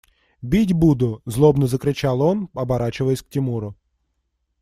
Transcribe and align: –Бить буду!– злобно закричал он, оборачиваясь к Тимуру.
–Бить 0.41 0.73
буду!– 0.73 1.21
злобно 1.25 1.67
закричал 1.67 2.21
он, 2.23 2.49
оборачиваясь 2.55 3.21
к 3.21 3.29
Тимуру. 3.29 3.75